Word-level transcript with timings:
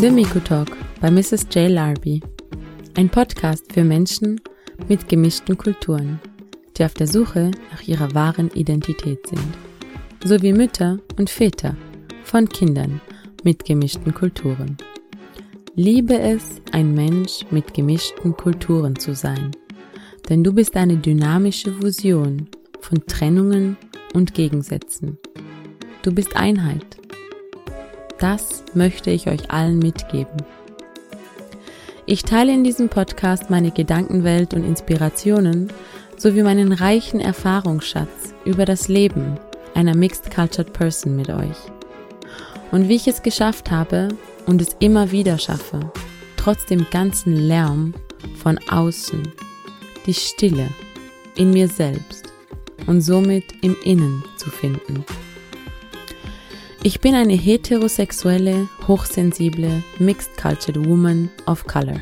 The 0.00 0.10
Miku 0.10 0.38
Talk 0.38 0.76
bei 1.00 1.10
Mrs. 1.10 1.48
J. 1.50 1.68
Larby. 1.68 2.20
Ein 2.94 3.08
Podcast 3.08 3.72
für 3.72 3.82
Menschen 3.82 4.40
mit 4.86 5.08
gemischten 5.08 5.58
Kulturen, 5.58 6.20
die 6.76 6.84
auf 6.84 6.94
der 6.94 7.08
Suche 7.08 7.50
nach 7.72 7.82
ihrer 7.82 8.14
wahren 8.14 8.48
Identität 8.54 9.26
sind. 9.26 9.58
Sowie 10.24 10.52
Mütter 10.52 10.98
und 11.18 11.28
Väter 11.28 11.74
von 12.22 12.48
Kindern 12.48 13.00
mit 13.42 13.64
gemischten 13.64 14.14
Kulturen. 14.14 14.76
Liebe 15.74 16.16
es, 16.16 16.44
ein 16.70 16.94
Mensch 16.94 17.44
mit 17.50 17.74
gemischten 17.74 18.36
Kulturen 18.36 18.94
zu 18.94 19.16
sein. 19.16 19.50
Denn 20.28 20.44
du 20.44 20.52
bist 20.52 20.76
eine 20.76 20.98
dynamische 20.98 21.72
Fusion 21.72 22.48
von 22.80 23.04
Trennungen 23.08 23.76
und 24.14 24.32
Gegensätzen. 24.32 25.18
Du 26.02 26.14
bist 26.14 26.36
Einheit. 26.36 26.98
Das 28.18 28.64
möchte 28.74 29.10
ich 29.10 29.28
euch 29.28 29.50
allen 29.50 29.78
mitgeben. 29.78 30.42
Ich 32.06 32.22
teile 32.22 32.52
in 32.52 32.64
diesem 32.64 32.88
Podcast 32.88 33.50
meine 33.50 33.70
Gedankenwelt 33.70 34.54
und 34.54 34.64
Inspirationen 34.64 35.72
sowie 36.16 36.42
meinen 36.42 36.72
reichen 36.72 37.20
Erfahrungsschatz 37.20 38.34
über 38.44 38.64
das 38.64 38.88
Leben 38.88 39.38
einer 39.74 39.94
Mixed 39.94 40.34
Cultured 40.34 40.72
Person 40.72 41.16
mit 41.16 41.28
euch. 41.28 41.56
Und 42.72 42.88
wie 42.88 42.96
ich 42.96 43.06
es 43.06 43.22
geschafft 43.22 43.70
habe 43.70 44.08
und 44.46 44.60
es 44.60 44.76
immer 44.80 45.12
wieder 45.12 45.38
schaffe, 45.38 45.80
trotz 46.36 46.66
dem 46.66 46.86
ganzen 46.90 47.36
Lärm 47.36 47.94
von 48.42 48.58
außen, 48.68 49.22
die 50.06 50.14
Stille 50.14 50.68
in 51.36 51.52
mir 51.52 51.68
selbst 51.68 52.32
und 52.86 53.02
somit 53.02 53.44
im 53.62 53.76
Innen 53.84 54.24
zu 54.36 54.50
finden. 54.50 55.04
Ich 56.84 57.00
bin 57.00 57.16
eine 57.16 57.34
heterosexuelle, 57.34 58.68
hochsensible, 58.86 59.82
mixed 59.98 60.36
cultured 60.36 60.88
woman 60.88 61.28
of 61.48 61.66
color. 61.66 62.00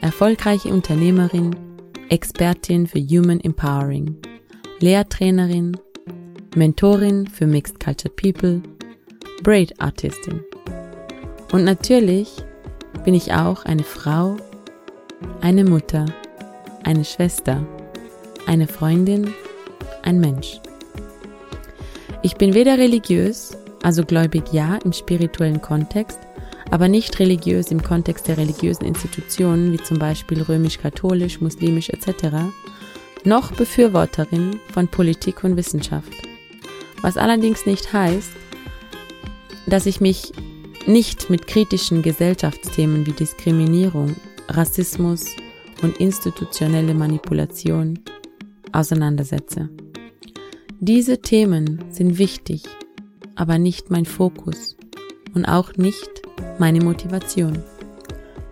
Erfolgreiche 0.00 0.68
Unternehmerin, 0.68 1.56
Expertin 2.08 2.86
für 2.86 3.00
Human 3.00 3.40
Empowering, 3.40 4.16
Lehrtrainerin, 4.78 5.76
Mentorin 6.54 7.26
für 7.26 7.48
Mixed 7.48 7.80
Cultured 7.80 8.14
People, 8.14 8.62
Braid 9.42 9.74
Artistin. 9.80 10.40
Und 11.50 11.64
natürlich 11.64 12.28
bin 13.04 13.14
ich 13.14 13.32
auch 13.32 13.64
eine 13.64 13.82
Frau, 13.82 14.36
eine 15.40 15.64
Mutter, 15.64 16.06
eine 16.84 17.04
Schwester, 17.04 17.66
eine 18.46 18.68
Freundin, 18.68 19.34
ein 20.02 20.20
Mensch. 20.20 20.60
Ich 22.22 22.36
bin 22.36 22.54
weder 22.54 22.78
religiös 22.78 23.56
also 23.86 24.04
gläubig 24.04 24.52
ja 24.52 24.80
im 24.84 24.92
spirituellen 24.92 25.62
Kontext, 25.62 26.18
aber 26.72 26.88
nicht 26.88 27.20
religiös 27.20 27.70
im 27.70 27.80
Kontext 27.80 28.26
der 28.26 28.36
religiösen 28.36 28.84
Institutionen 28.84 29.72
wie 29.72 29.80
zum 29.80 30.00
Beispiel 30.00 30.42
römisch-katholisch, 30.42 31.40
muslimisch 31.40 31.90
etc., 31.90 32.50
noch 33.22 33.52
Befürworterin 33.52 34.58
von 34.72 34.88
Politik 34.88 35.44
und 35.44 35.56
Wissenschaft. 35.56 36.10
Was 37.00 37.16
allerdings 37.16 37.64
nicht 37.64 37.92
heißt, 37.92 38.32
dass 39.68 39.86
ich 39.86 40.00
mich 40.00 40.32
nicht 40.88 41.30
mit 41.30 41.46
kritischen 41.46 42.02
Gesellschaftsthemen 42.02 43.06
wie 43.06 43.12
Diskriminierung, 43.12 44.16
Rassismus 44.48 45.26
und 45.82 45.98
institutionelle 45.98 46.94
Manipulation 46.94 48.00
auseinandersetze. 48.72 49.68
Diese 50.80 51.22
Themen 51.22 51.84
sind 51.92 52.18
wichtig 52.18 52.64
aber 53.36 53.58
nicht 53.58 53.90
mein 53.90 54.06
Fokus 54.06 54.76
und 55.34 55.44
auch 55.44 55.74
nicht 55.76 56.22
meine 56.58 56.80
Motivation. 56.80 57.62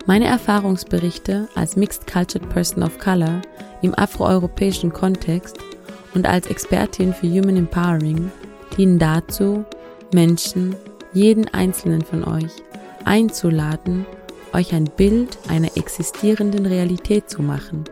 Meine 0.06 0.26
Erfahrungsberichte 0.26 1.48
als 1.54 1.76
Mixed 1.76 2.06
Cultured 2.06 2.48
Person 2.50 2.82
of 2.82 2.98
Color 2.98 3.40
im 3.82 3.94
afroeuropäischen 3.94 4.92
Kontext 4.92 5.58
und 6.14 6.26
als 6.26 6.46
Expertin 6.46 7.14
für 7.14 7.26
Human 7.26 7.56
Empowering 7.56 8.30
dienen 8.76 8.98
dazu, 8.98 9.64
Menschen, 10.12 10.76
jeden 11.12 11.48
einzelnen 11.48 12.02
von 12.02 12.24
euch, 12.24 12.52
einzuladen, 13.04 14.04
euch 14.52 14.74
ein 14.74 14.84
Bild 14.84 15.38
einer 15.48 15.76
existierenden 15.76 16.66
Realität 16.66 17.30
zu 17.30 17.42
machen, 17.42 17.84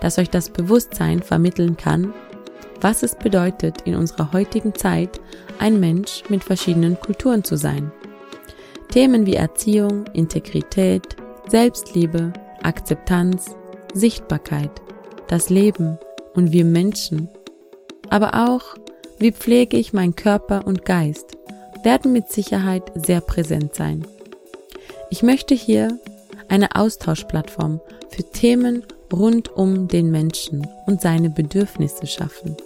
das 0.00 0.18
euch 0.18 0.30
das 0.30 0.50
Bewusstsein 0.50 1.22
vermitteln 1.22 1.76
kann, 1.76 2.12
was 2.80 3.02
es 3.02 3.14
bedeutet, 3.14 3.82
in 3.82 3.94
unserer 3.94 4.32
heutigen 4.32 4.74
Zeit 4.74 5.20
ein 5.58 5.80
Mensch 5.80 6.22
mit 6.28 6.44
verschiedenen 6.44 6.98
Kulturen 7.00 7.44
zu 7.44 7.56
sein. 7.56 7.92
Themen 8.90 9.26
wie 9.26 9.34
Erziehung, 9.34 10.06
Integrität, 10.12 11.16
Selbstliebe, 11.48 12.32
Akzeptanz, 12.62 13.54
Sichtbarkeit, 13.94 14.70
das 15.28 15.50
Leben 15.50 15.98
und 16.34 16.52
wir 16.52 16.64
Menschen, 16.64 17.28
aber 18.10 18.48
auch, 18.48 18.76
wie 19.18 19.32
pflege 19.32 19.76
ich 19.76 19.92
meinen 19.92 20.14
Körper 20.14 20.66
und 20.66 20.84
Geist, 20.84 21.36
werden 21.82 22.12
mit 22.12 22.30
Sicherheit 22.30 22.92
sehr 22.94 23.20
präsent 23.20 23.74
sein. 23.74 24.06
Ich 25.10 25.22
möchte 25.22 25.54
hier 25.54 25.98
eine 26.48 26.74
Austauschplattform 26.76 27.80
für 28.10 28.22
Themen 28.24 28.84
rund 29.12 29.48
um 29.56 29.88
den 29.88 30.10
Menschen 30.10 30.66
und 30.86 31.00
seine 31.00 31.30
Bedürfnisse 31.30 32.06
schaffen 32.06 32.56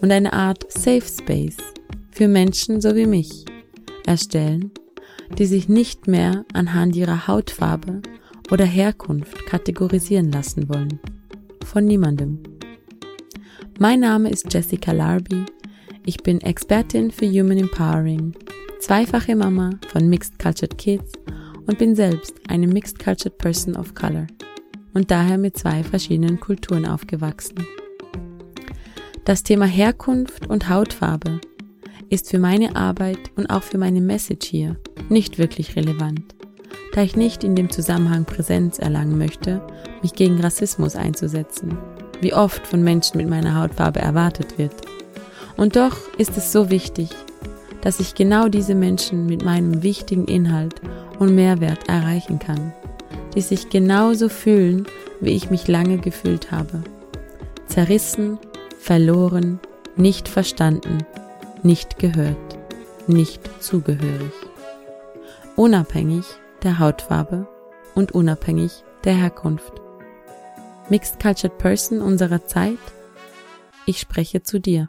und 0.00 0.12
eine 0.12 0.32
Art 0.32 0.70
Safe 0.70 1.02
Space 1.02 1.56
für 2.10 2.28
Menschen 2.28 2.80
so 2.80 2.94
wie 2.96 3.06
mich 3.06 3.44
erstellen, 4.06 4.70
die 5.36 5.46
sich 5.46 5.68
nicht 5.68 6.08
mehr 6.08 6.44
anhand 6.52 6.96
ihrer 6.96 7.26
Hautfarbe 7.28 8.02
oder 8.50 8.64
Herkunft 8.64 9.46
kategorisieren 9.46 10.32
lassen 10.32 10.68
wollen. 10.68 11.00
Von 11.64 11.86
niemandem. 11.86 12.42
Mein 13.78 14.00
Name 14.00 14.30
ist 14.30 14.52
Jessica 14.52 14.92
Larby. 14.92 15.44
Ich 16.04 16.22
bin 16.22 16.40
Expertin 16.40 17.10
für 17.10 17.28
Human 17.28 17.58
Empowering, 17.58 18.34
zweifache 18.80 19.36
Mama 19.36 19.70
von 19.88 20.08
Mixed 20.08 20.38
Cultured 20.38 20.78
Kids 20.78 21.12
und 21.66 21.78
bin 21.78 21.94
selbst 21.94 22.34
eine 22.48 22.66
Mixed 22.66 22.98
Cultured 22.98 23.36
Person 23.36 23.76
of 23.76 23.94
Color 23.94 24.26
und 24.94 25.10
daher 25.10 25.38
mit 25.38 25.56
zwei 25.56 25.84
verschiedenen 25.84 26.40
Kulturen 26.40 26.86
aufgewachsen. 26.86 27.54
Das 29.28 29.42
Thema 29.42 29.66
Herkunft 29.66 30.46
und 30.46 30.70
Hautfarbe 30.70 31.42
ist 32.08 32.30
für 32.30 32.38
meine 32.38 32.76
Arbeit 32.76 33.18
und 33.36 33.50
auch 33.50 33.62
für 33.62 33.76
meine 33.76 34.00
Message 34.00 34.48
hier 34.48 34.76
nicht 35.10 35.36
wirklich 35.36 35.76
relevant, 35.76 36.34
da 36.94 37.02
ich 37.02 37.14
nicht 37.14 37.44
in 37.44 37.54
dem 37.54 37.68
Zusammenhang 37.68 38.24
Präsenz 38.24 38.78
erlangen 38.78 39.18
möchte, 39.18 39.60
mich 40.00 40.14
gegen 40.14 40.40
Rassismus 40.40 40.96
einzusetzen, 40.96 41.76
wie 42.22 42.32
oft 42.32 42.66
von 42.66 42.82
Menschen 42.82 43.18
mit 43.18 43.28
meiner 43.28 43.54
Hautfarbe 43.60 44.00
erwartet 44.00 44.56
wird. 44.56 44.72
Und 45.58 45.76
doch 45.76 45.98
ist 46.16 46.38
es 46.38 46.50
so 46.50 46.70
wichtig, 46.70 47.10
dass 47.82 48.00
ich 48.00 48.14
genau 48.14 48.48
diese 48.48 48.74
Menschen 48.74 49.26
mit 49.26 49.44
meinem 49.44 49.82
wichtigen 49.82 50.24
Inhalt 50.24 50.80
und 51.18 51.34
Mehrwert 51.34 51.86
erreichen 51.86 52.38
kann, 52.38 52.72
die 53.34 53.42
sich 53.42 53.68
genauso 53.68 54.30
fühlen, 54.30 54.86
wie 55.20 55.32
ich 55.32 55.50
mich 55.50 55.68
lange 55.68 55.98
gefühlt 55.98 56.50
habe. 56.50 56.82
Zerrissen 57.66 58.38
verloren, 58.78 59.60
nicht 59.96 60.28
verstanden, 60.28 61.04
nicht 61.62 61.98
gehört, 61.98 62.58
nicht 63.06 63.50
zugehörig. 63.62 64.32
Unabhängig 65.56 66.24
der 66.62 66.78
Hautfarbe 66.78 67.46
und 67.94 68.12
unabhängig 68.12 68.84
der 69.04 69.14
Herkunft. 69.14 69.72
Mixed 70.88 71.20
Cultured 71.20 71.58
Person 71.58 72.00
unserer 72.00 72.46
Zeit? 72.46 72.78
Ich 73.86 73.98
spreche 74.00 74.42
zu 74.42 74.60
dir. 74.60 74.88